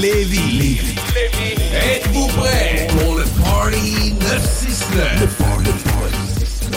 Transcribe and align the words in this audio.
Lévis. 0.00 0.80
Êtes-vous 1.74 2.26
prêts 2.28 2.86
pour 2.98 3.16
le 3.16 3.24
Party 3.42 4.14
969? 4.20 5.20
Le 5.20 5.26
Party 5.26 5.70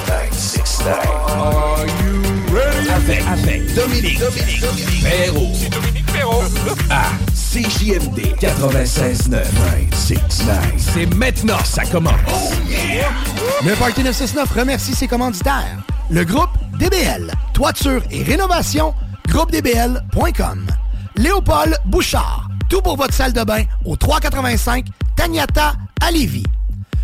969. 0.08 1.06
Are 1.28 1.86
you 1.86 2.22
ready? 2.54 2.90
Avec, 2.90 3.24
avec 3.26 3.74
Dominique, 3.74 4.20
Dominique, 4.20 4.62
Dominique 4.62 5.04
Perrault. 5.04 5.54
C'est 5.54 5.70
Dominique 5.70 6.06
Perrault. 6.12 6.44
À 6.90 7.06
CJMD 7.34 8.36
96.9. 8.40 9.30
969. 9.30 10.58
C'est 10.78 11.16
maintenant, 11.16 11.64
ça 11.64 11.86
commence. 11.86 12.14
Oh 12.28 12.52
yeah! 12.68 13.10
Le 13.66 13.76
Party 13.76 14.04
969 14.04 14.52
remercie 14.52 14.94
ses 14.94 15.08
commanditaires. 15.08 15.78
Le 16.10 16.24
groupe 16.24 16.50
DBL, 16.78 17.32
toiture 17.54 18.04
et 18.12 18.24
rénovation, 18.24 18.94
groupedbl.com. 19.36 20.66
Léopold 21.18 21.78
Bouchard, 21.86 22.48
tout 22.70 22.82
pour 22.82 22.96
votre 22.96 23.14
salle 23.14 23.34
de 23.34 23.44
bain 23.44 23.66
au 23.84 23.98
385 23.98 24.86
Tagnata 25.18 25.74
à 26.02 26.10
Lévis. 26.10 26.46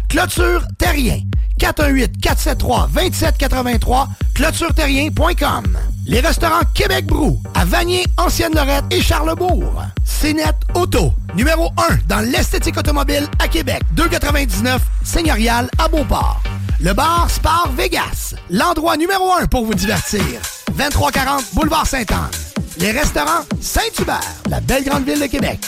Clôture 0.08 0.66
Terrien, 0.78 1.20
418-473-2783, 1.60 4.08
clôtureterrien.com. 4.34 5.78
Les 6.08 6.22
restaurants 6.22 6.64
Québec 6.74 7.06
Brou, 7.06 7.38
à 7.54 7.66
Vanier, 7.66 8.06
Ancienne-Lorette 8.16 8.86
et 8.92 9.02
Charlebourg. 9.02 9.84
CNET 10.06 10.56
Auto, 10.74 11.14
numéro 11.36 11.70
1 11.92 11.98
dans 12.08 12.22
l'esthétique 12.22 12.78
automobile 12.78 13.28
à 13.40 13.50
Québec, 13.50 13.82
299 13.92 14.82
Seigneurial 15.04 15.70
à 15.78 15.90
Beauport. 15.90 16.42
Le 16.84 16.94
bar 16.94 17.30
Spar 17.30 17.72
Vegas, 17.78 18.34
l'endroit 18.50 18.98
numéro 18.98 19.32
1 19.32 19.46
pour 19.46 19.66
vous 19.66 19.76
divertir. 19.76 20.24
2340 20.76 21.54
Boulevard 21.54 21.86
Sainte-Anne. 21.86 22.32
Les 22.80 22.90
restaurants 22.90 23.46
Saint-Hubert, 23.62 24.20
la 24.50 24.60
belle 24.62 24.84
grande 24.84 25.06
ville 25.06 25.20
de 25.20 25.28
Québec. 25.28 25.60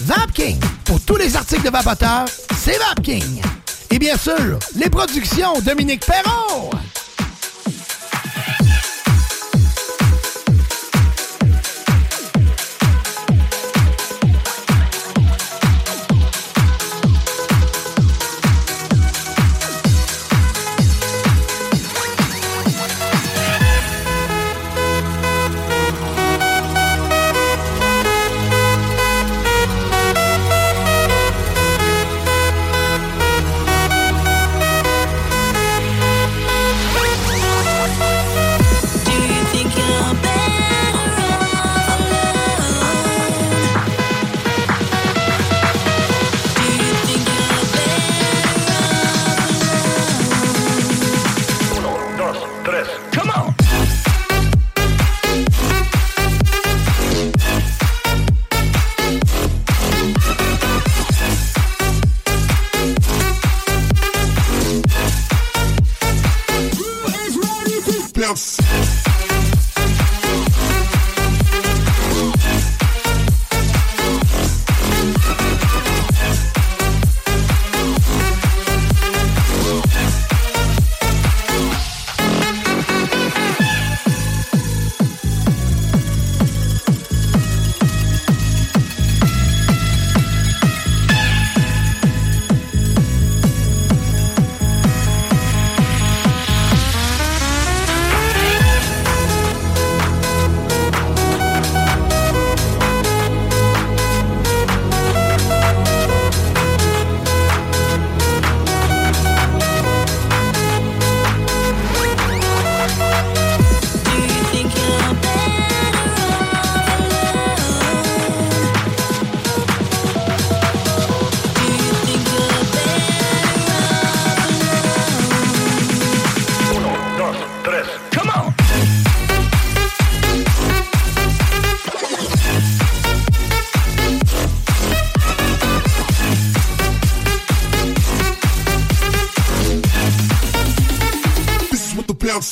Vapking, 0.00 0.58
pour 0.86 0.98
tous 1.02 1.16
les 1.16 1.36
articles 1.36 1.64
de 1.64 1.68
vapoteurs, 1.68 2.24
c'est 2.56 2.78
Vapking. 2.78 3.42
Et 3.90 3.98
bien 3.98 4.16
sûr, 4.16 4.58
les 4.76 4.88
productions 4.88 5.60
Dominique 5.60 6.06
Perrault. 6.06 6.70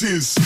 Is. 0.05 0.42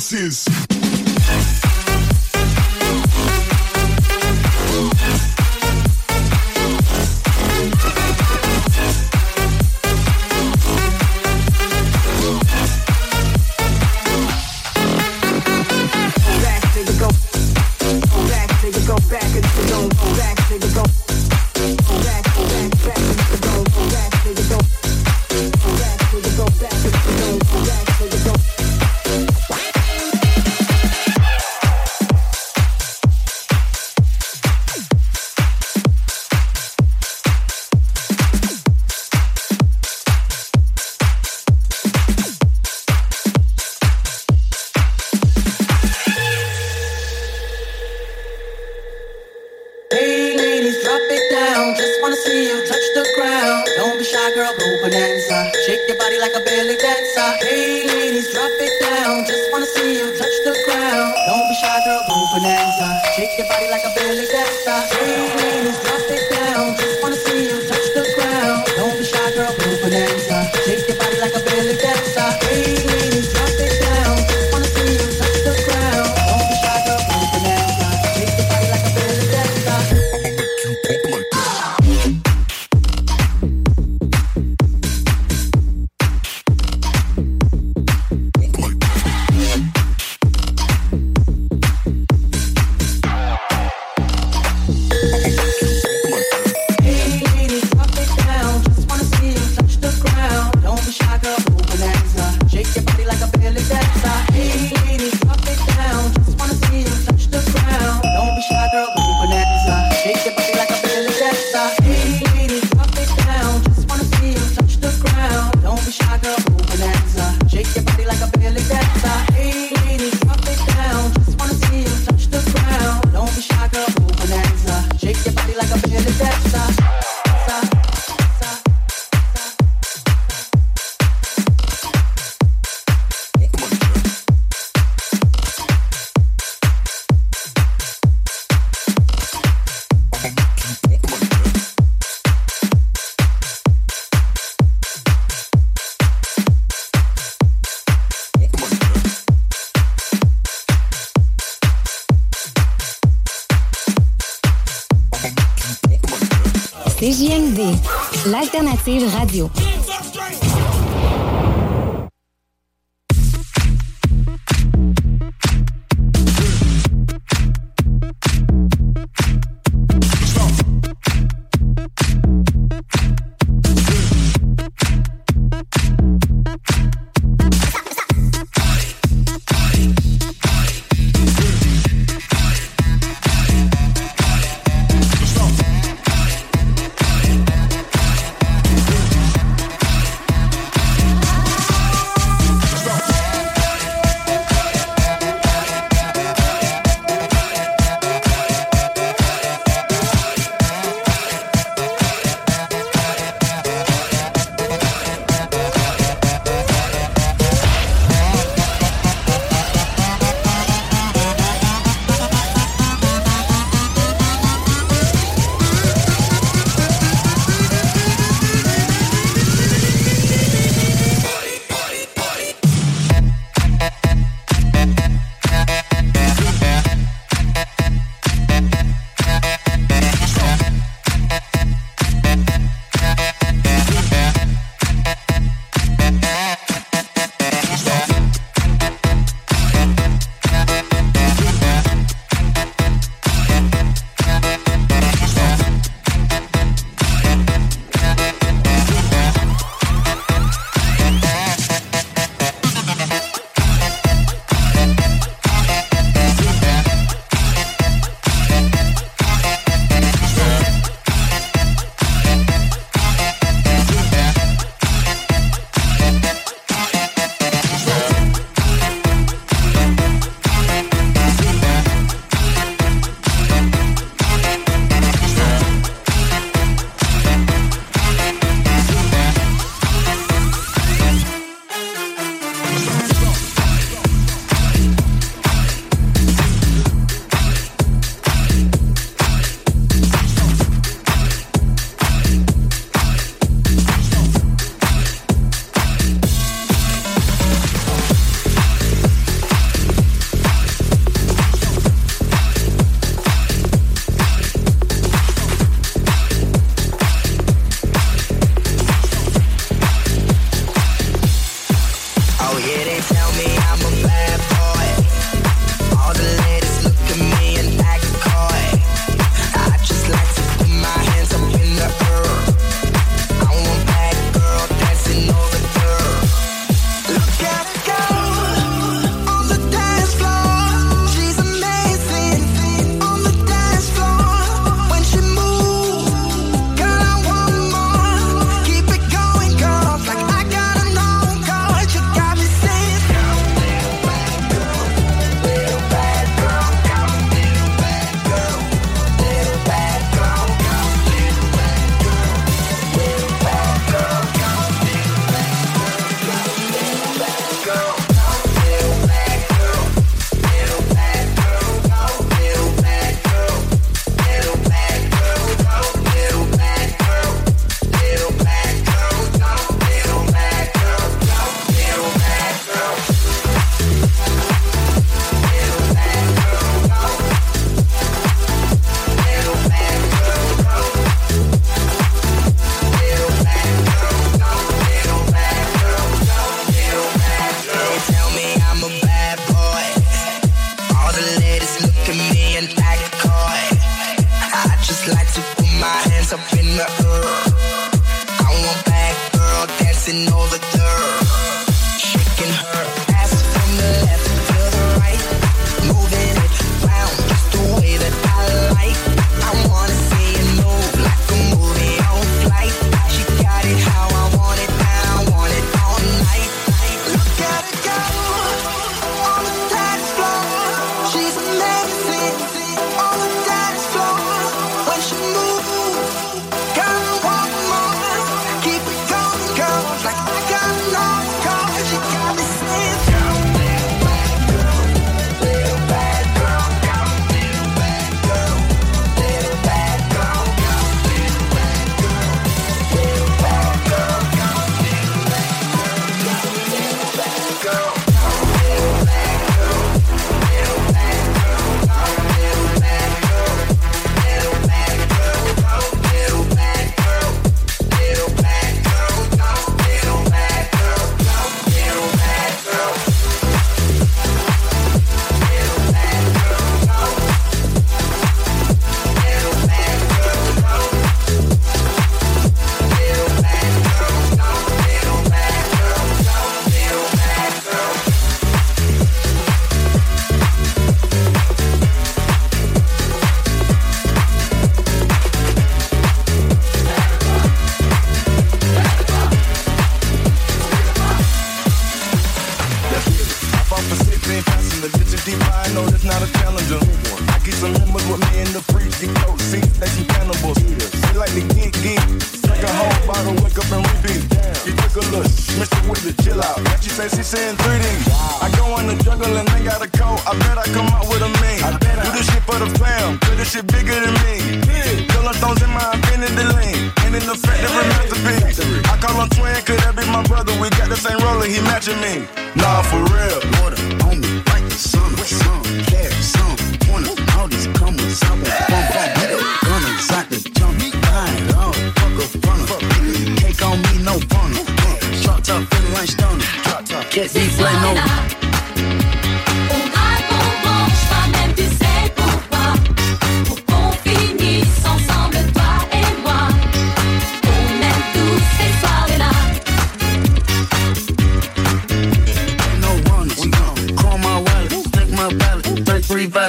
Bounces. 0.00 0.59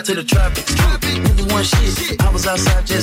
to 0.04 0.16
the 0.16 0.24
traffic. 0.24 0.66
Everyone 1.30 1.64
shit. 1.64 2.22
I 2.22 2.32
was 2.32 2.48
outside 2.48 2.86
just 2.88 3.01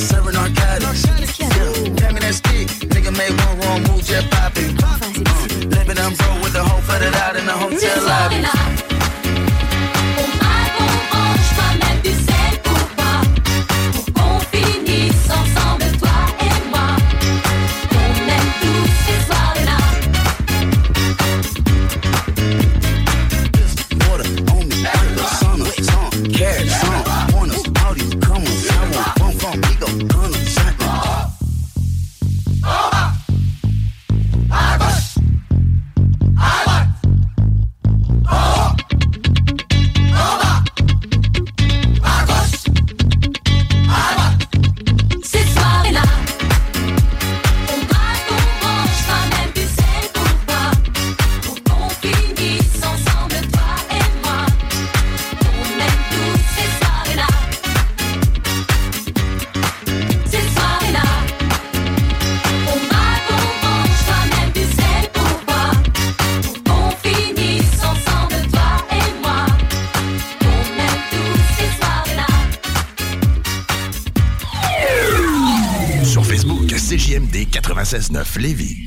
96.9 78.24 78.38
Lévis. 78.40 78.84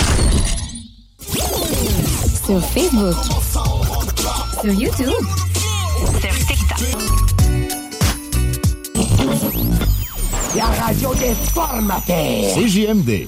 Sur 2.46 2.62
Facebook. 2.66 3.16
Sur 4.62 4.74
YouTube. 4.74 5.26
Sur 6.20 6.36
TikTok. 6.48 6.82
La 10.56 10.66
radio 10.66 11.14
des 11.16 11.34
formateurs. 11.54 12.56
CJMD. 12.56 13.28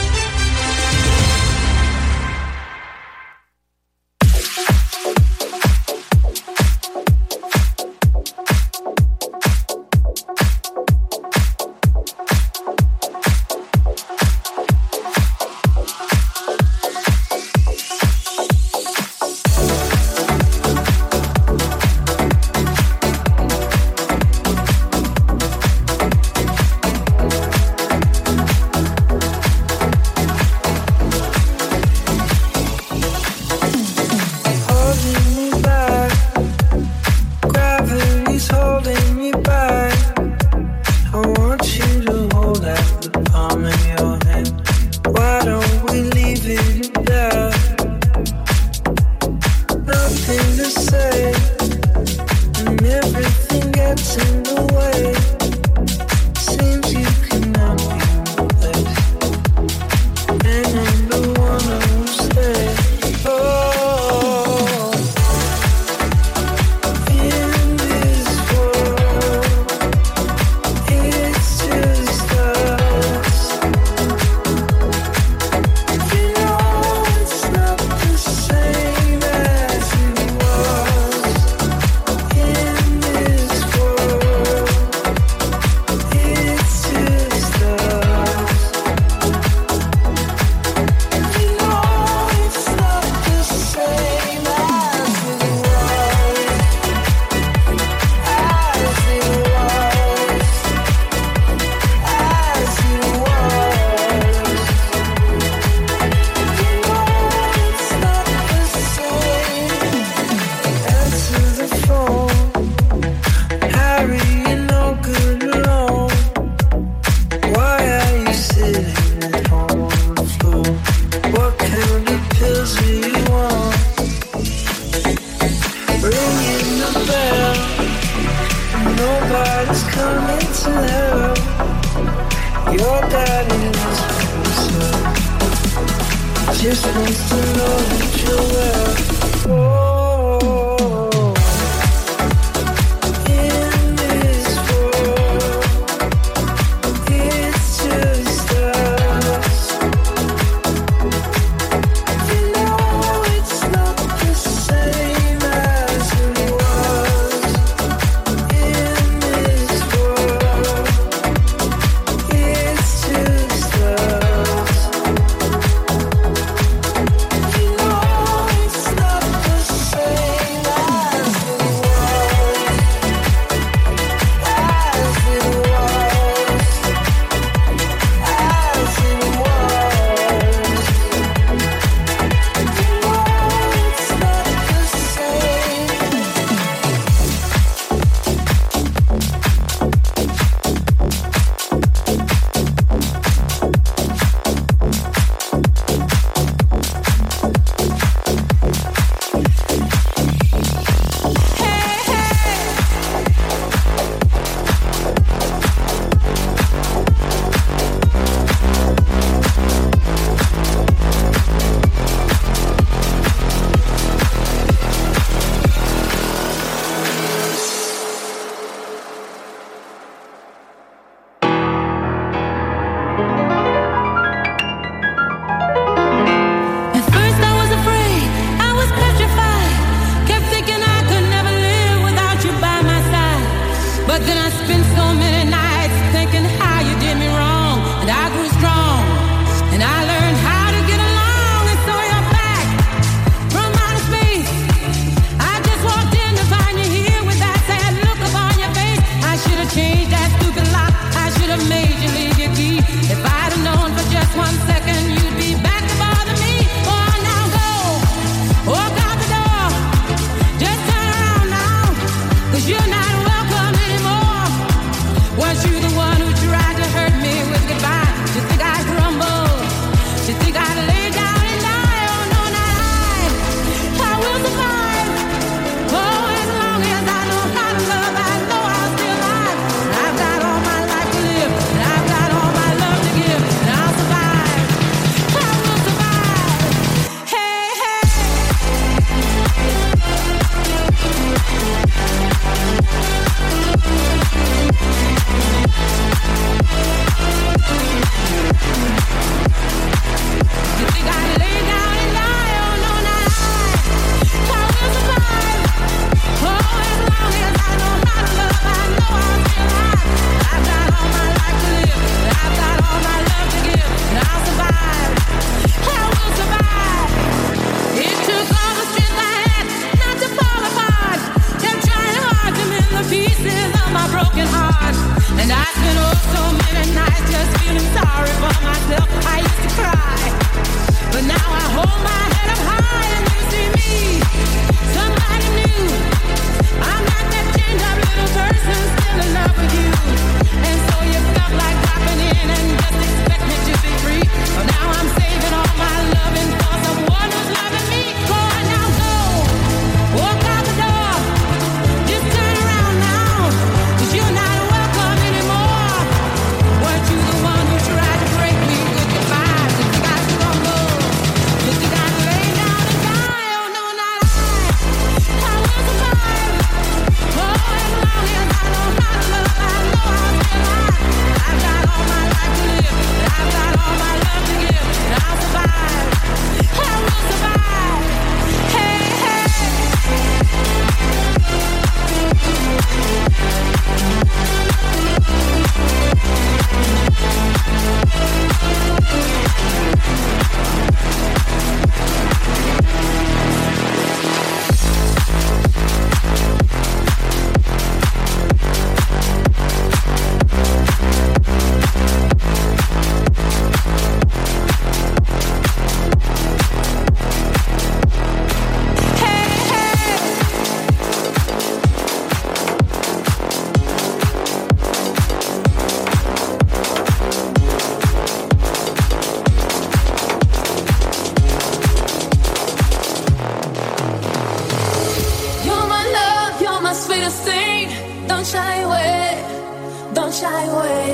shy 428.51 428.81
away, 428.81 430.11
don't 430.13 430.33
shy 430.33 430.63
away. 430.65 431.05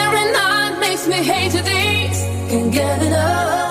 Every 0.00 0.32
night 0.32 0.78
makes 0.80 1.06
me 1.06 1.16
hate 1.16 1.52
to 1.52 1.62
these, 1.62 2.20
can't 2.50 2.72
get 2.72 3.02
enough. 3.02 3.61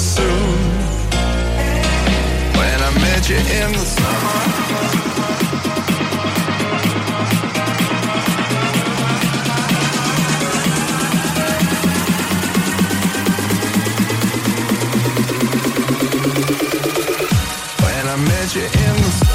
soon. 0.00 0.58
When 2.56 2.78
I 2.88 2.90
met 3.02 3.28
you 3.28 3.36
in 3.36 3.72
the 3.72 3.84
summer. 3.84 4.70
you 18.52 18.62
in 18.62 18.96
the 18.96 19.29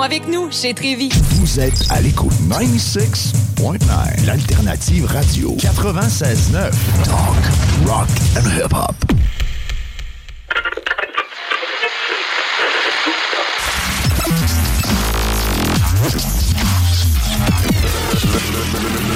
avec 0.00 0.26
nous 0.28 0.50
chez 0.50 0.72
Trévi. 0.72 1.10
Vous 1.32 1.60
êtes 1.60 1.84
à 1.90 2.00
l'écoute 2.00 2.32
96.9, 2.48 4.24
l'alternative 4.26 5.04
radio 5.04 5.54
96.9. 5.58 6.70
Talk, 7.04 7.86
rock 7.86 8.08
and 8.36 8.48
hip-hop. 8.56 8.94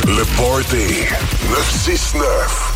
Le, 0.07 0.17
le 0.17 0.25
Party 0.37 1.07
969. 1.49 2.76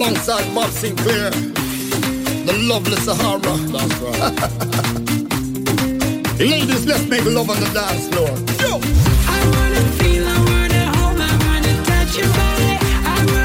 Alongside 0.00 0.54
Bob 0.54 0.70
Sinclar, 0.70 1.30
the 2.46 2.54
lovely 2.64 2.96
Sahara. 3.04 3.52
That's 3.68 4.00
right. 4.00 4.32
Ladies, 6.40 6.86
let's 6.86 7.06
make 7.06 7.26
love 7.26 7.50
on 7.50 7.60
the 7.60 7.68
dance 7.76 8.08
floor. 8.08 8.32
Yo! 8.64 8.80
I 9.28 9.44
wanna 9.52 9.84
feel, 10.00 10.24
I 10.24 10.38
wanna 10.48 10.96
hold, 10.96 11.20
I 11.20 11.28
wanna 11.44 11.84
touch 11.84 12.16
your 12.16 12.32
body. 12.32 12.80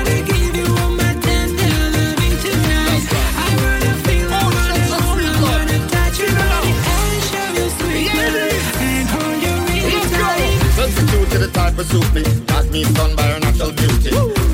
to 0.08 0.16
give 0.32 0.56
you 0.56 0.64
all 0.80 0.95
my 0.95 1.12
tender 1.28 1.76
loving 1.91 2.38
tonight. 2.39 3.03
Right. 3.03 3.36
I 3.36 3.51
wanna 3.60 3.91
feel, 4.08 4.32
oh, 4.32 4.47
I 4.47 4.47
wanna 4.47 4.95
hold, 4.95 5.28
I 5.28 5.36
wanna 5.43 5.78
touch 5.91 6.24
your 6.24 6.32
body. 6.39 6.72
And 6.72 7.20
show 7.36 7.51
you 7.51 7.68
sweet 7.84 8.16
yeah, 8.16 8.32
love 8.32 8.80
and 8.80 9.08
hold 9.12 9.43
you 9.43 9.60
really 9.76 10.08
tight. 10.08 10.56
Sensitive 10.80 11.28
to 11.32 11.38
the 11.38 11.51
type 11.51 11.76
of 11.78 11.86
suit 11.91 12.08
me. 12.16 12.24
Got 12.47 12.72
me 12.72 12.86
stunned 12.86 13.18
by 13.18 13.24
her 13.28 13.39
natural 13.41 13.74
beauty. 13.74 14.12
Game 14.12 14.45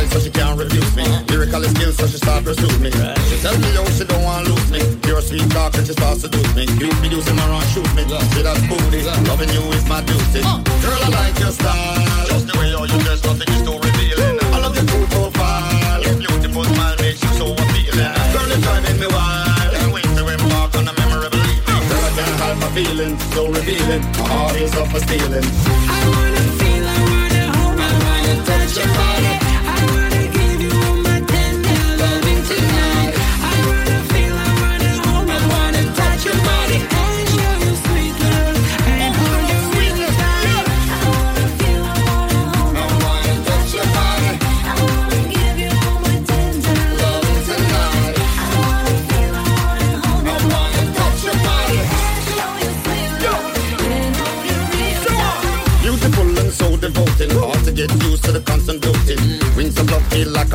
tight 0.00 0.12
so 0.12 0.20
she 0.20 0.30
can't 0.30 0.58
refuse 0.58 0.96
me. 0.96 1.04
Lyrical 1.28 1.62
skills 1.62 1.96
so 1.96 2.06
she 2.06 2.16
start 2.16 2.44
pursue 2.44 2.78
me. 2.78 2.90
She 3.28 3.36
tell 3.42 3.56
me 3.58 3.68
yo 3.74 3.84
she 3.96 4.04
don't 4.04 4.22
want 4.22 4.46
to 4.46 4.52
lose 4.52 4.70
me. 4.70 4.80
Pure 5.02 5.22
sweet 5.22 5.50
talk 5.50 5.74
and 5.76 5.86
she 5.86 5.92
starts 5.92 6.22
to 6.22 6.28
do 6.28 6.40
me. 6.54 6.64
You 6.80 6.88
be 7.02 7.08
using 7.08 7.36
my 7.36 7.46
run 7.48 7.64
shoot 7.72 7.88
me. 7.94 8.02
See 8.32 8.42
that 8.42 8.58
booty. 8.68 9.02
Loving 9.28 9.50
you 9.50 9.62
is 9.76 9.86
my 9.88 10.00
duty. 10.02 10.40
Girl 10.84 11.00
I 11.04 11.08
like 11.08 11.38
your 11.38 11.52
style. 11.52 12.26
Just 12.28 12.46
the 12.48 12.54
way 12.58 12.70
you 12.70 12.98
dress, 13.04 13.22
nothing 13.24 13.48
is 13.54 13.62
too 13.62 13.76
revealing. 13.76 14.36
I 14.54 14.58
love 14.64 14.74
your 14.74 14.86
cool 14.88 15.06
profile. 15.12 16.02
Your 16.02 16.16
beautiful 16.16 16.64
smile 16.64 16.96
makes 17.00 17.22
you 17.22 17.32
so 17.40 17.46
appealing. 17.52 18.12
Girl 18.32 18.50
it's 18.50 18.62
driving 18.64 18.98
me 19.00 19.08
wild. 19.08 19.72
Can't 19.74 19.92
wait 19.92 20.08
to 20.16 20.22
embark 20.24 20.72
on 20.78 20.88
a 20.88 20.94
memorable 20.96 21.44
evening. 21.52 21.82
Girl 21.90 22.04
I 22.08 22.12
can't 22.16 22.36
hide 22.40 22.58
my 22.58 22.70
feelings, 22.72 23.20
so 23.34 23.48
revealing. 23.48 24.02
My 24.16 24.24
heart 24.32 24.56
is 24.56 24.74
up 24.74 24.88
for 24.88 25.00
stealing. 25.00 25.44
I 25.44 26.00
wanna 26.08 26.44
feel, 26.58 26.84
I 26.88 26.98
wanna 27.12 27.44
hold, 27.56 27.78
I 27.78 27.90
wanna 28.00 28.34
touch 28.48 28.76
your 28.78 28.88
body. 28.96 29.19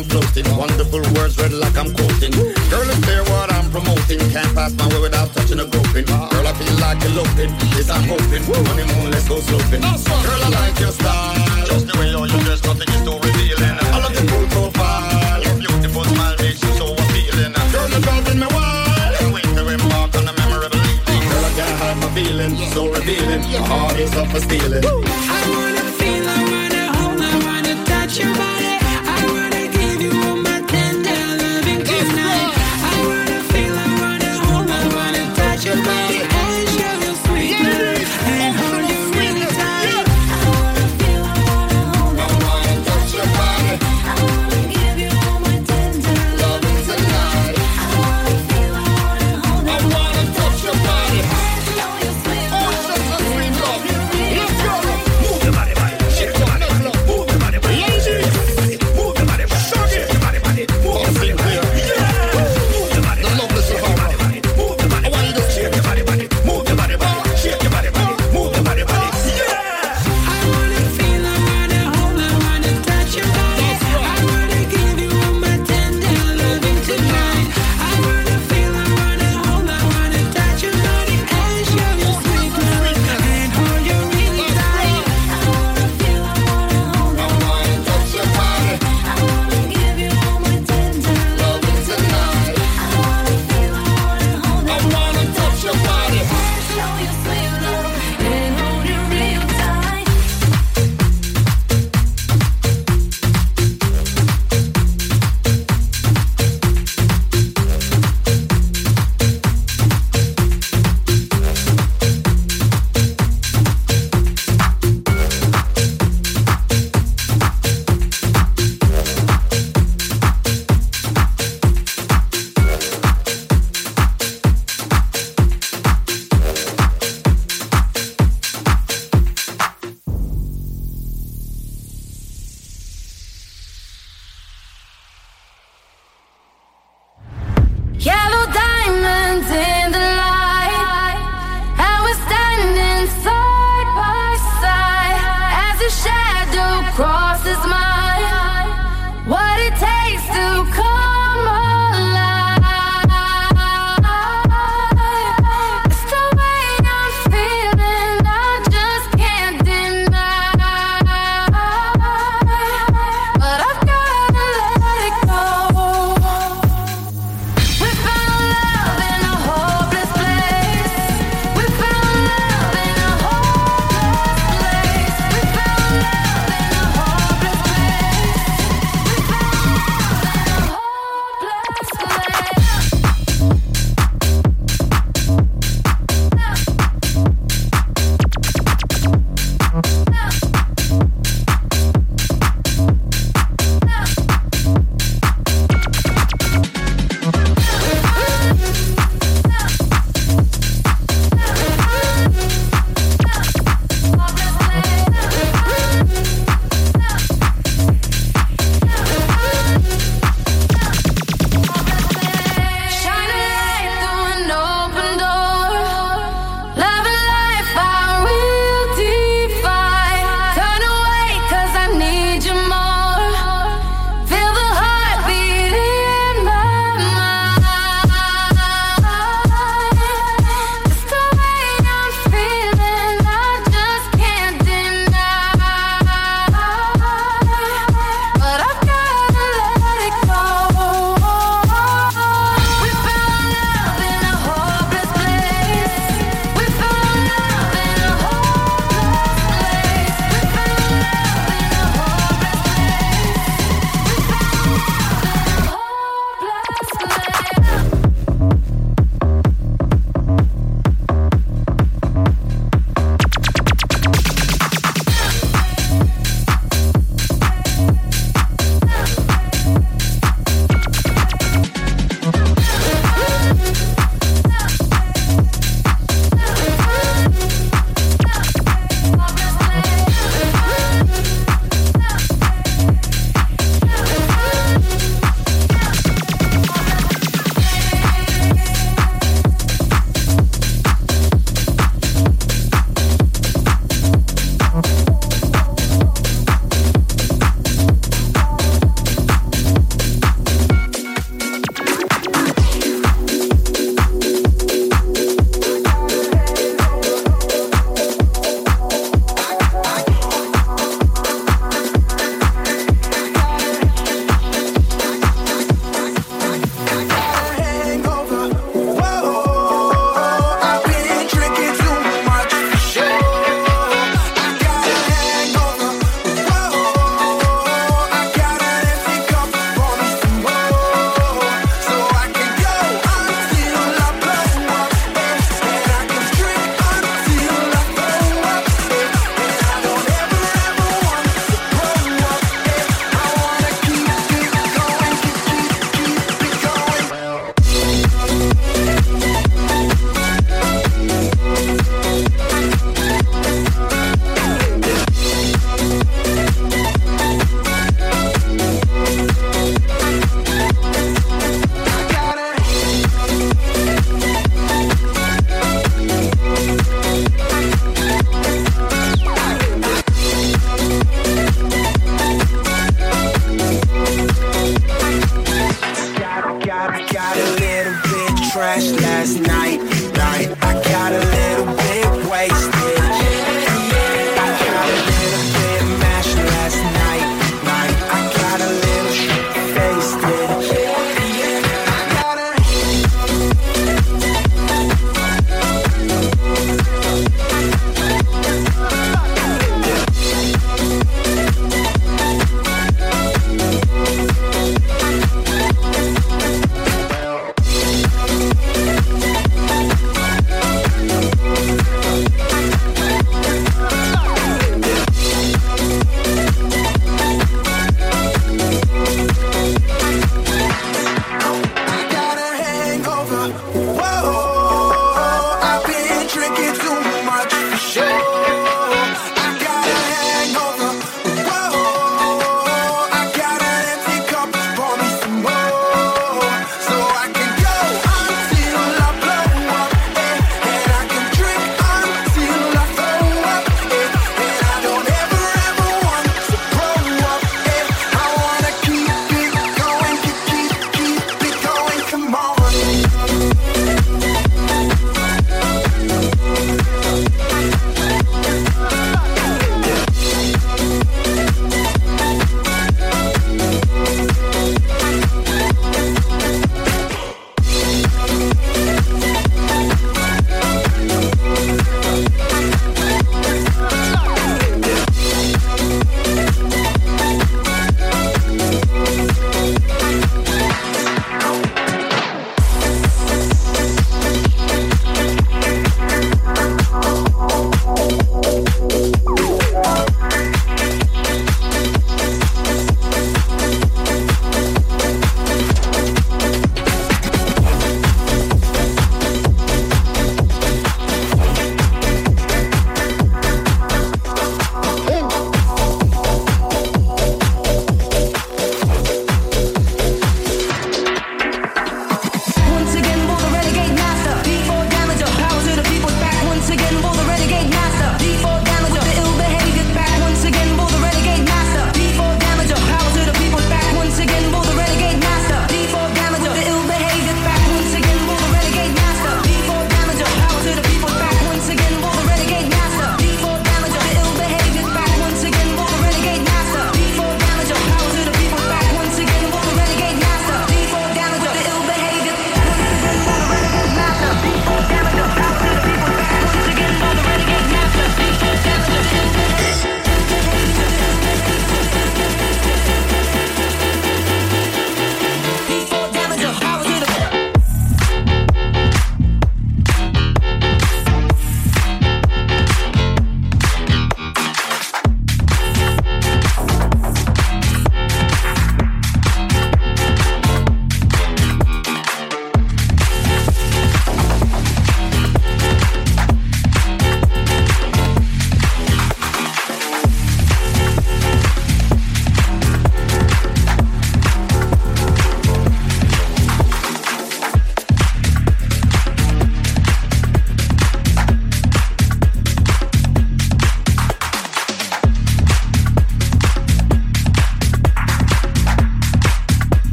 I'm 0.00 0.08
floating. 0.08 0.48
Wonderful 0.56 1.04
words 1.12 1.36
read 1.36 1.52
like 1.52 1.76
I'm 1.76 1.92
quoting. 1.92 2.32
Girl, 2.72 2.88
it's 2.88 3.04
clear 3.04 3.20
what 3.28 3.52
I'm 3.52 3.68
promoting. 3.68 4.16
Can't 4.32 4.48
pass 4.56 4.72
my 4.72 4.88
way 4.88 5.00
without 5.00 5.28
touching 5.36 5.60
a 5.60 5.66
groping. 5.68 6.08
Girl, 6.08 6.46
I 6.48 6.56
feel 6.56 6.72
like 6.80 7.04
eloping. 7.04 7.52
Yes, 7.76 7.90
I'm 7.92 8.08
hoping. 8.08 8.40
Honeymoon, 8.48 9.10
let's 9.12 9.28
go 9.28 9.40
sloping. 9.44 9.84
Girl, 9.84 10.40
I 10.40 10.48
like 10.56 10.80
your 10.80 10.92
style. 10.96 11.36
Just 11.68 11.84
the 11.84 11.98
way 12.00 12.08
you 12.08 12.16
you 12.16 12.40
dress, 12.48 12.64
nothing 12.64 12.88
is 12.88 13.02
too 13.04 13.12
revealing. 13.12 13.76
I 13.76 14.00
love 14.00 14.16
your 14.16 14.24
cool 14.24 14.48
profile. 14.48 15.42
Your 15.44 15.56
beautiful 15.60 16.04
smile 16.08 16.36
makes 16.40 16.62
you 16.64 16.72
so 16.80 16.86
appealing. 16.96 17.52
Girl, 17.68 17.88
you're 17.92 18.00
driving 18.00 18.40
me 18.40 18.48
wild. 18.48 19.12
Can't 19.20 19.34
wait 19.36 19.52
to 19.52 19.68
embark 19.68 20.16
on 20.16 20.24
a 20.24 20.32
memorable 20.32 20.80
evening. 20.80 21.22
Girl, 21.28 21.44
I 21.44 21.52
can't 21.60 21.76
hide 21.76 21.98
my 22.00 22.08
feeling. 22.16 22.56
So 22.72 22.88
revealing. 22.88 23.44
My 23.52 23.68
heart 23.68 24.00
is 24.00 24.16
up 24.16 24.32
for 24.32 24.40
stealing. 24.40 24.80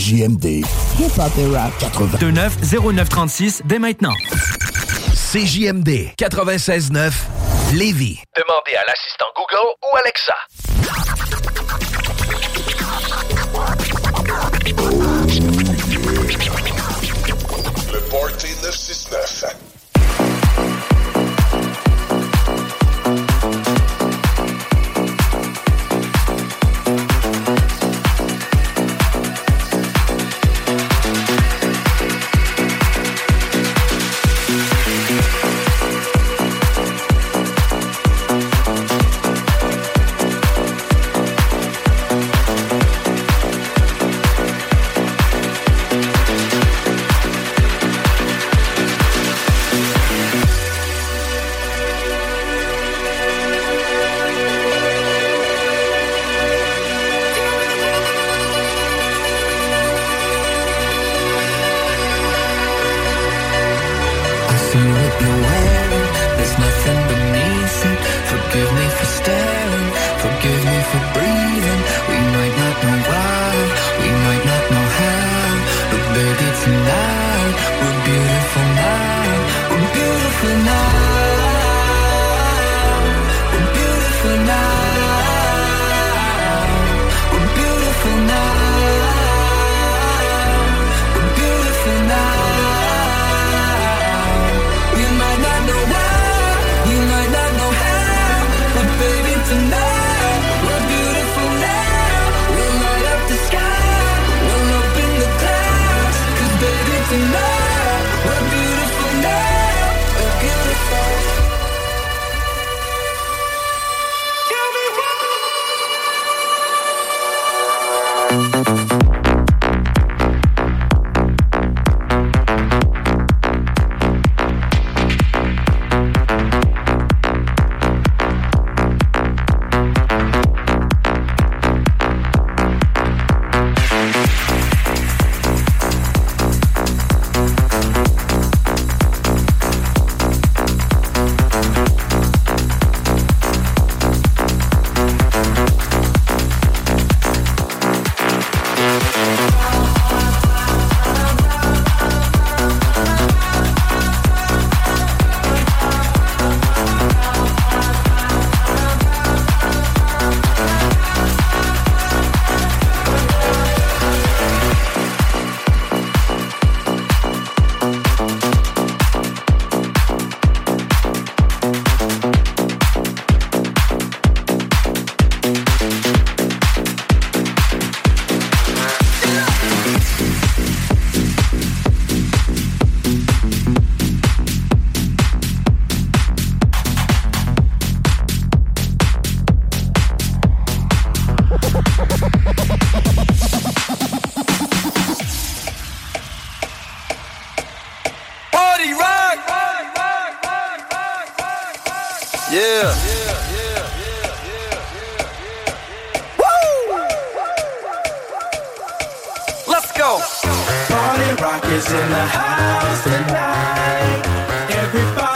CJMD. 0.00 0.64
Hip 0.98 1.18
Hop 1.18 1.32
et 1.38 1.54
Rap 1.54 1.72
0936 2.22 3.60
dès 3.66 3.78
maintenant. 3.78 4.14
CJMD 5.14 6.16
96 6.16 6.90
9 6.90 7.26
Lévis. 7.74 8.22
Demandez 8.34 8.76
à 8.76 8.84
l'assistant 8.86 9.26
Google 9.36 9.74
ou 9.84 9.96
Alexa. 9.98 10.34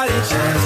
body 0.07 0.29
chance. 0.29 0.64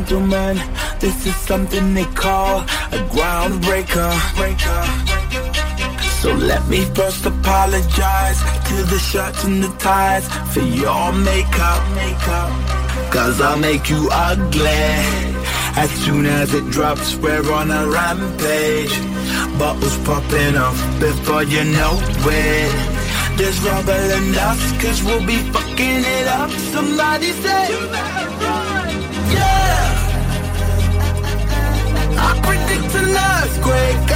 Gentlemen, 0.00 0.56
This 0.98 1.26
is 1.26 1.36
something 1.36 1.92
they 1.92 2.06
call 2.06 2.60
a 2.60 3.00
groundbreaker. 3.12 4.12
So 6.22 6.32
let 6.32 6.66
me 6.68 6.86
first 6.94 7.26
apologize 7.26 8.40
to 8.68 8.76
the 8.92 8.98
shirts 8.98 9.44
and 9.44 9.62
the 9.62 9.68
ties 9.76 10.26
for 10.54 10.60
your 10.60 11.12
makeup. 11.12 11.82
Cause 13.12 13.42
I'll 13.42 13.58
make 13.58 13.90
you 13.90 14.08
ugly. 14.10 14.88
As 15.76 15.90
soon 16.02 16.24
as 16.24 16.54
it 16.54 16.64
drops, 16.70 17.16
we're 17.16 17.52
on 17.52 17.70
a 17.70 17.86
rampage. 17.86 18.96
Bottles 19.58 19.98
popping 19.98 20.56
off 20.56 20.80
before 20.98 21.42
you 21.42 21.64
know 21.76 21.94
it. 22.24 23.36
There's 23.36 23.60
rubble 23.60 24.10
enough, 24.22 24.60
cause 24.80 25.02
we'll 25.02 25.26
be 25.26 25.36
fucking 25.52 26.04
it 26.16 26.26
up. 26.26 26.50
Somebody 26.72 27.32
say. 27.32 28.09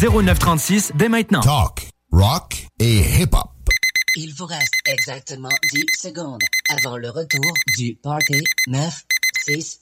0936 0.00 0.92
dès 0.94 1.10
maintenant. 1.10 1.42
Talk, 1.42 1.86
rock 2.10 2.66
et 2.78 3.00
hip-hop. 3.20 3.50
Il 4.16 4.32
vous 4.32 4.46
reste 4.46 4.72
exactement 4.86 5.50
10 5.74 5.84
secondes 6.00 6.40
avant 6.70 6.96
le 6.96 7.10
retour 7.10 7.52
du 7.76 7.96
Party 8.02 8.42
9 8.68 9.04
6 9.44 9.79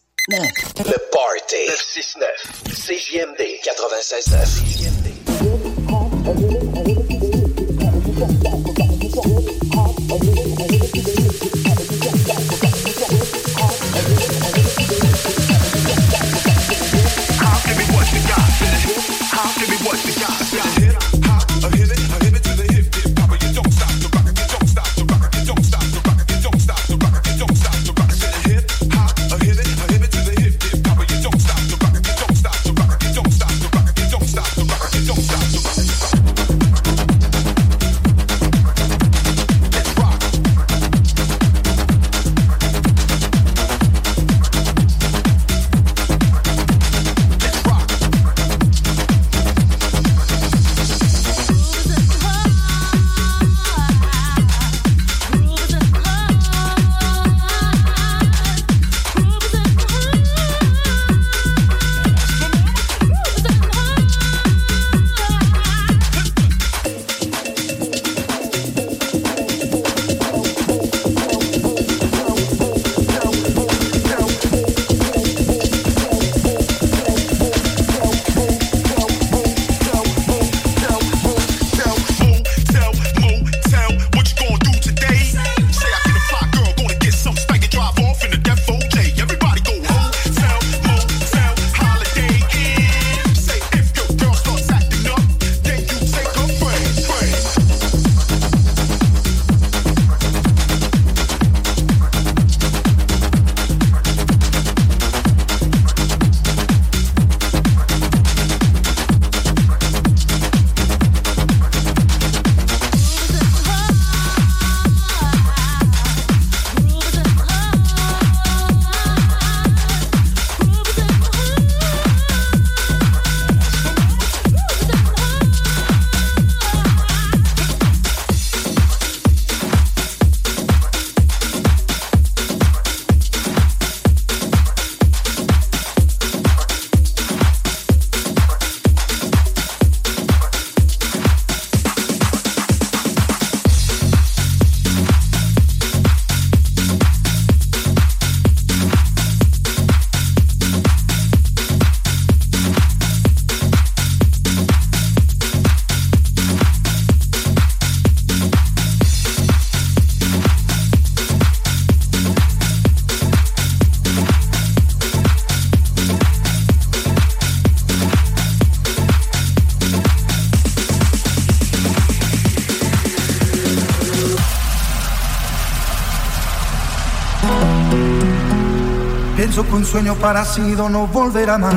sueño 179.88 180.14
parecido 180.16 180.90
no 180.90 181.06
volverá 181.06 181.56
más. 181.56 181.74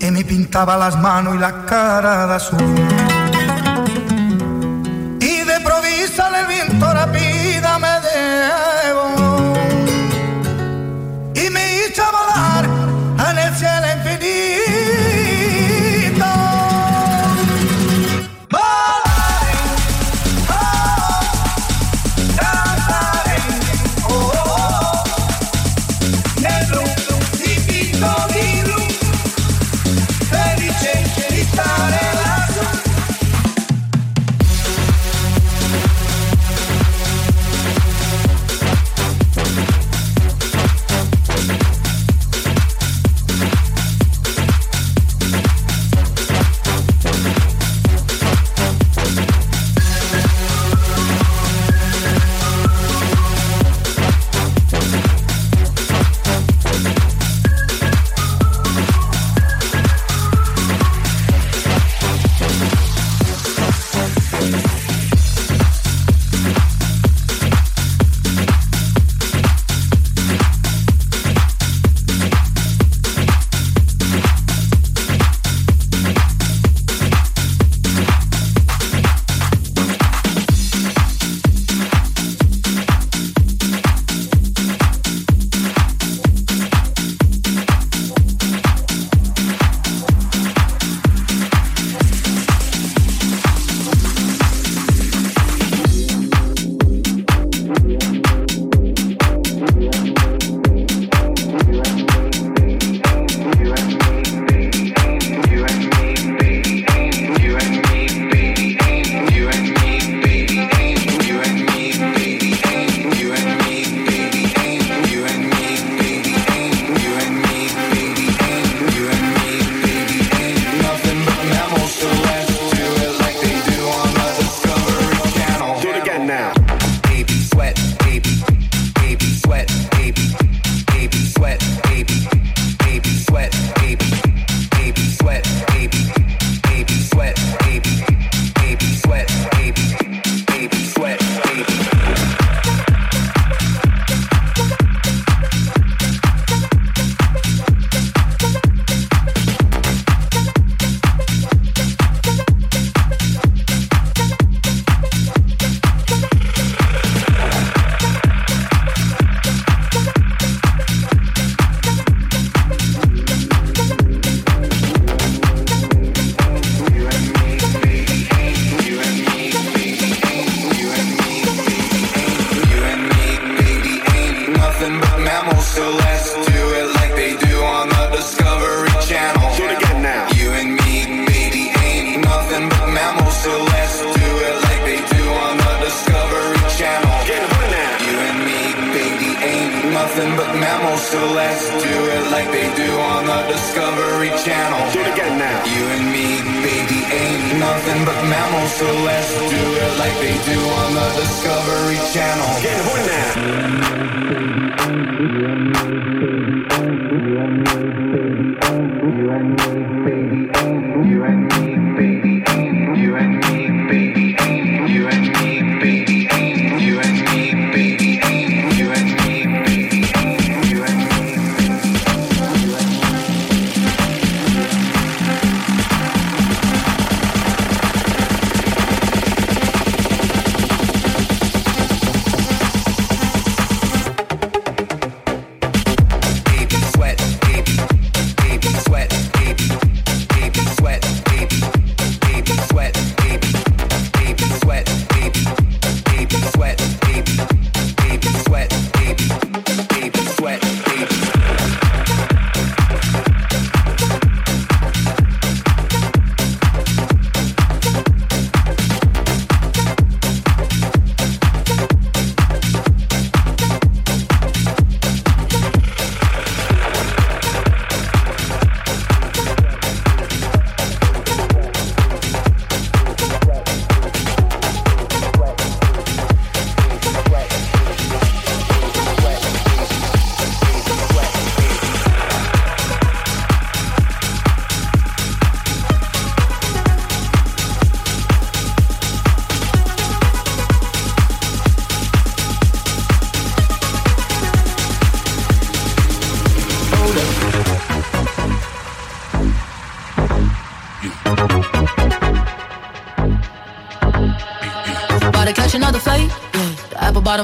Y 0.00 0.10
me 0.10 0.24
pintaba 0.24 0.78
las 0.78 0.98
manos 0.98 1.34
y 1.34 1.38
la 1.38 1.66
cara 1.66 2.26
de 2.26 2.34
azul. 2.34 2.95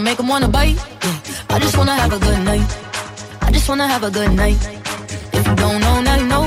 Make 0.03 0.17
them 0.17 0.29
wanna 0.29 0.49
bite. 0.49 0.77
Yeah. 0.77 1.19
I 1.51 1.59
just 1.59 1.77
wanna 1.77 1.95
have 1.95 2.13
a 2.13 2.19
good 2.19 2.43
night. 2.45 2.67
I 3.41 3.53
just 3.53 3.69
wanna 3.69 3.87
have 3.87 4.03
a 4.03 4.11
good 4.11 4.33
night. 4.33 4.59
If 5.33 5.47
you 5.47 5.55
don't 5.55 5.81
know, 5.81 6.01
now 6.01 6.17
you 6.17 6.27
know. 6.27 6.45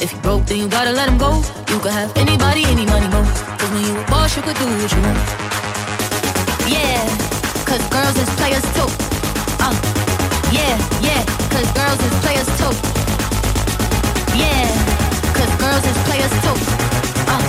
If 0.00 0.12
you 0.12 0.18
broke, 0.18 0.44
then 0.46 0.58
you 0.58 0.68
gotta 0.68 0.92
let 0.92 1.08
him 1.08 1.18
go. 1.18 1.42
You 1.68 1.78
could 1.80 1.92
have 1.92 2.14
anybody, 2.16 2.64
any 2.64 2.84
money, 2.84 3.08
mo. 3.08 3.22
Cause 3.58 3.70
when 3.70 3.84
you 3.84 3.96
a 4.00 4.04
boss, 4.06 4.36
you 4.36 4.42
could 4.42 4.56
do 4.56 4.66
what 4.66 4.92
you 4.92 5.00
want. 5.06 5.18
Yeah, 6.68 7.00
cause 7.64 7.84
girls 7.88 8.16
is 8.16 8.30
players 8.40 8.66
too. 8.76 8.88
Uh, 9.64 9.74
yeah, 10.52 10.76
yeah, 11.00 11.22
cause 11.52 11.68
girls 11.72 12.00
is 12.08 12.14
players 12.24 12.50
too. 12.60 12.74
Yeah, 14.36 14.68
cause 15.36 15.52
girls 15.62 15.84
is 15.90 15.98
players 16.08 16.34
too. 16.44 16.56
Uh, 17.32 17.42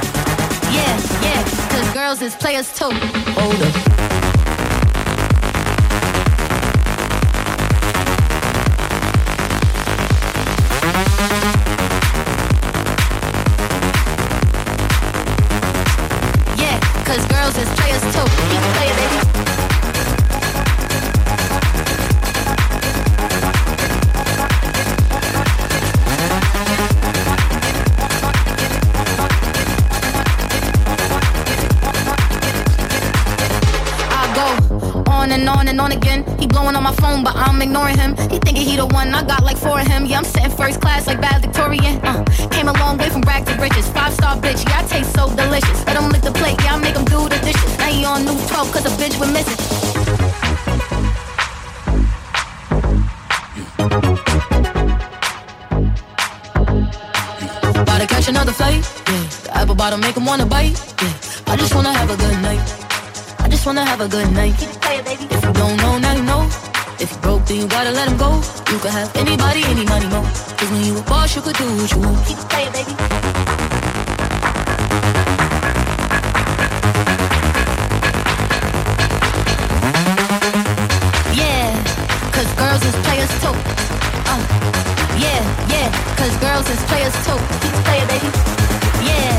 yeah, 0.77 0.95
yeah, 1.27 1.41
cause 1.71 1.87
girls 1.93 2.21
is 2.21 2.35
players 2.35 2.71
too. 2.73 2.91
Hold 3.35 3.61
up. 3.63 4.10
Have 64.01 64.13
a 64.13 64.17
good 64.17 64.33
night. 64.33 64.55
If 64.57 65.43
you 65.45 65.53
don't 65.53 65.77
know, 65.77 65.97
now 65.99 66.13
you 66.15 66.23
know. 66.23 66.49
If 66.99 67.11
you 67.11 67.17
broke, 67.19 67.45
then 67.45 67.57
you 67.57 67.67
gotta 67.67 67.91
let 67.91 68.07
him 68.09 68.17
go. 68.17 68.41
You 68.71 68.79
could 68.79 68.91
have 68.91 69.15
anybody, 69.15 69.63
any 69.65 69.85
money, 69.85 70.07
mo. 70.07 70.21
Cause 70.57 70.71
when 70.71 70.83
you 70.85 70.97
a 70.97 71.01
boss, 71.03 71.35
you 71.35 71.41
could 71.41 71.55
do 71.55 71.65
what 71.65 71.91
you 71.91 71.99
want. 71.99 72.25
Keep 72.25 72.37
playing, 72.49 72.71
baby. 72.71 72.93
Yeah, 81.41 81.69
cause 82.35 82.51
girls 82.57 82.83
is 82.89 82.95
players 83.05 83.33
too. 83.41 83.55
Uh, 84.31 84.43
yeah, 85.25 85.41
yeah, 85.73 85.89
cause 86.17 86.35
girls 86.41 86.67
is 86.73 86.81
players 86.89 87.15
too. 87.25 87.39
Keep 87.61 87.75
playing, 87.85 88.07
baby. 88.07 88.29
Yeah, 89.09 89.35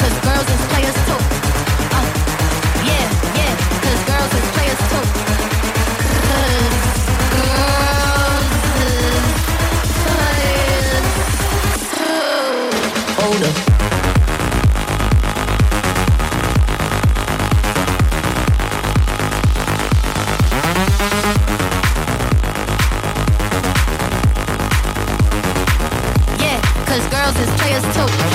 cause 0.00 0.16
girls 0.26 0.48
is 0.54 0.62
players 0.70 0.98
too. 1.08 1.18
Cause 26.88 27.06
girls 27.10 27.38
is 27.38 27.50
players 27.60 27.82
too. 27.94 28.27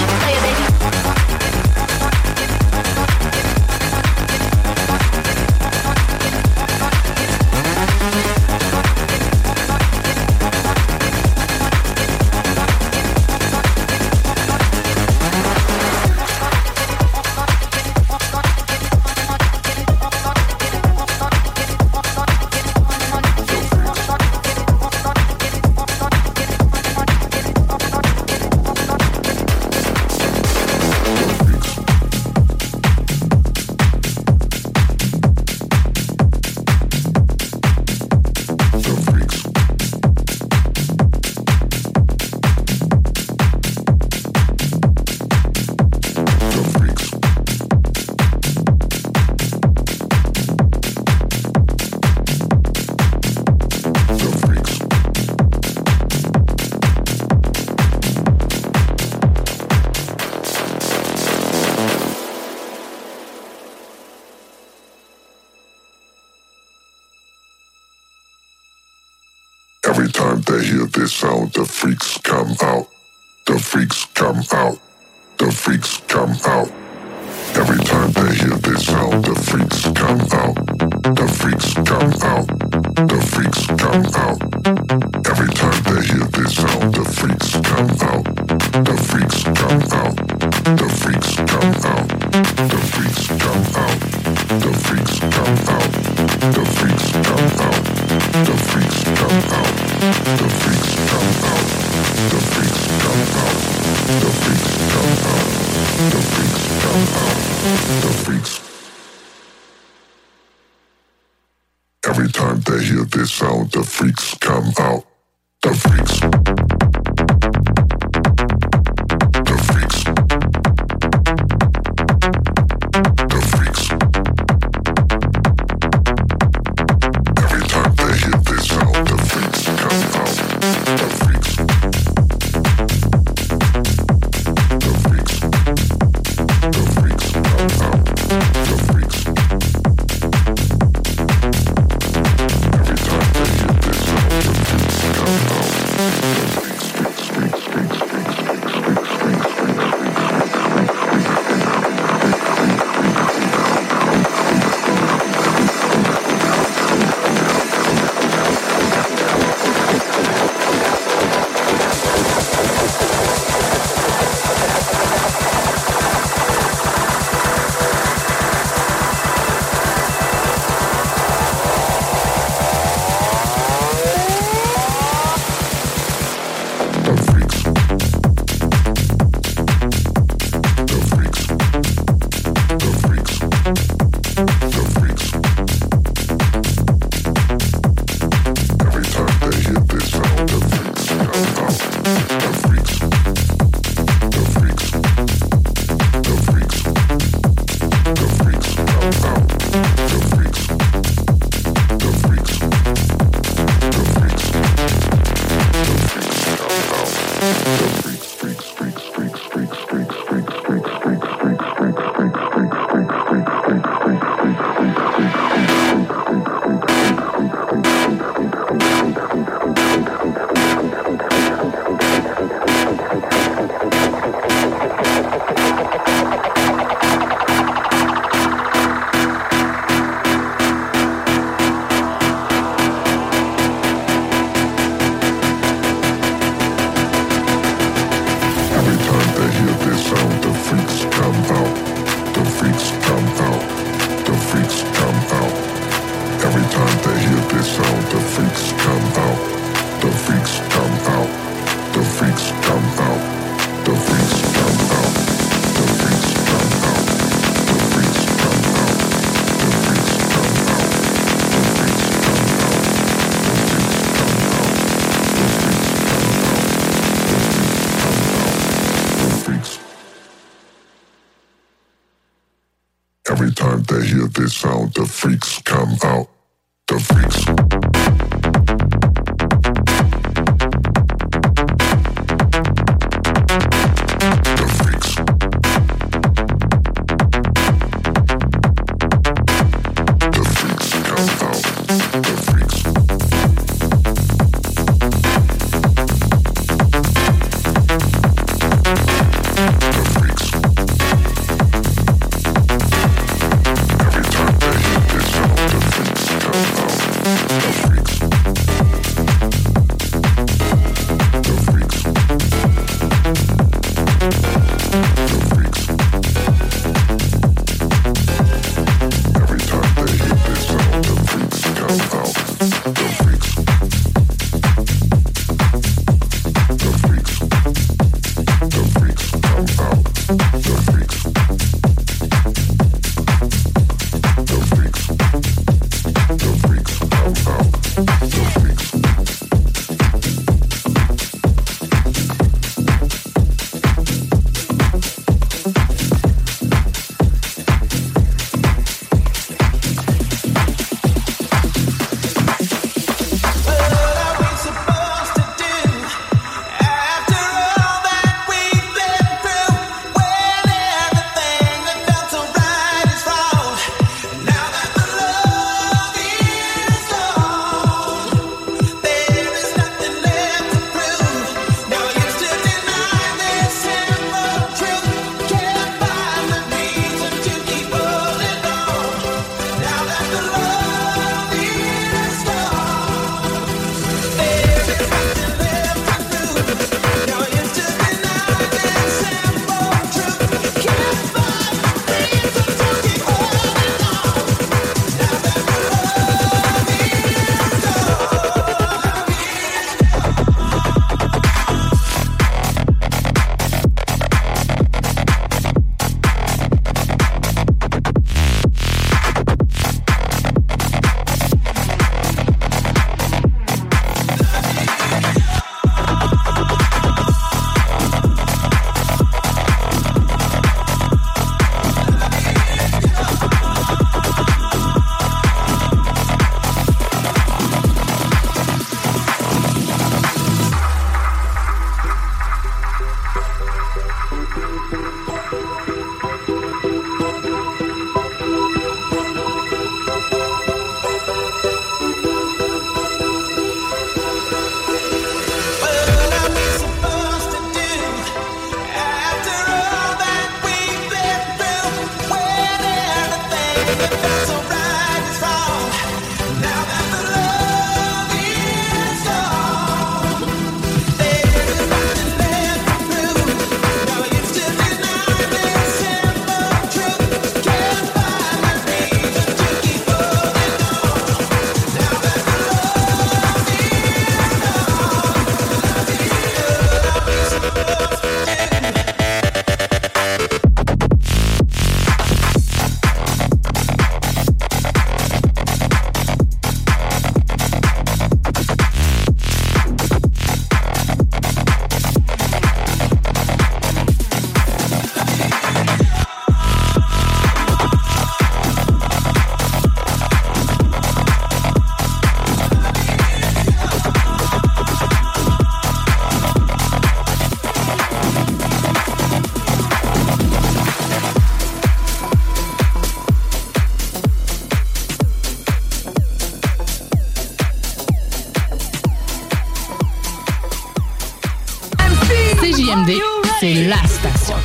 CJMD, 522.93 523.11
c'est 523.59 523.73
la 523.85 523.95
station. 524.07 524.55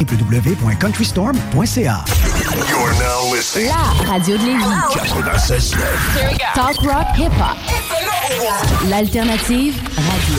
www.countrystorm.ca 0.00 2.04
You're 2.68 2.92
now 2.94 3.32
listening. 3.34 3.68
La 3.68 3.92
radio 4.08 4.36
de 4.36 4.44
Lévis. 4.44 4.94
96.9. 4.94 5.76
Talk 6.54 6.76
rock 6.82 7.06
hip-hop. 7.16 7.56
L'alternative 8.88 9.74
radio. 9.96 10.38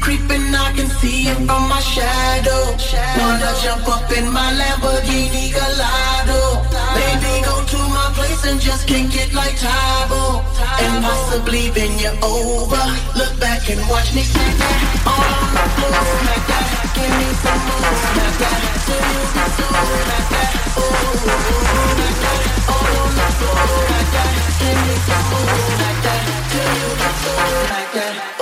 Creeping, 0.00 0.54
I 0.54 0.72
can 0.76 0.86
see 1.00 1.24
him 1.24 1.46
from 1.46 1.68
my 1.68 1.80
shadow. 1.80 2.76
Wanna 3.18 3.52
jump 3.62 3.88
up 3.88 4.10
in 4.12 4.30
my 4.32 4.52
Lamborghini 4.54 5.50
Gallardo. 5.50 6.62
Maybe 6.94 7.42
go 7.42 7.64
to 7.64 7.78
my 7.90 8.12
place 8.14 8.44
and 8.46 8.60
just 8.60 8.86
kick 8.86 9.10
it 9.16 9.34
like 9.34 9.56
Tae 9.58 10.06
Bo. 10.08 10.44
And 10.78 11.02
possibly 11.02 11.70
bend 11.72 12.00
you 12.00 12.12
over. 12.22 12.84
Look 13.18 13.34
back 13.40 13.68
and 13.68 13.80
watch 13.90 14.14
me 14.14 14.22
smack 14.22 14.54
that. 14.62 14.78
All 15.10 15.18
on 15.18 15.50
the 15.56 15.64
floor, 15.74 16.04
smack 16.22 16.42
that. 16.50 16.66
Give 16.94 17.10
me 17.18 17.28
some 17.42 17.62
more, 17.66 17.96
smack 18.06 18.34
that. 18.42 18.60
So 18.86 18.94
smack 20.06 20.26
that. 20.34 20.50
Oh, 20.76 20.86
smack 21.18 22.14
that. 22.22 22.40
All 22.70 22.94
on 22.94 23.10
the 23.18 23.26
floor, 23.38 23.66
smack 23.74 24.06
that. 24.14 24.30
Give 24.60 24.78
me 24.86 24.94
some 25.02 25.26
more, 25.34 25.58
smack 25.66 25.98
that. 26.06 26.20
Till 26.52 26.70
you 26.78 26.88
get 27.00 27.14
so 27.22 27.32
smack 27.66 27.88
that. 27.96 28.35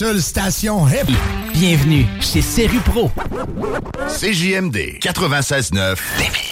Seule 0.00 0.22
station 0.22 0.88
hip. 0.88 1.10
Bienvenue 1.52 2.06
chez 2.22 2.40
Série 2.40 2.78
Pro. 2.78 3.10
CJMD 4.08 4.98
96.9 4.98 5.98
Lévis. 6.18 6.49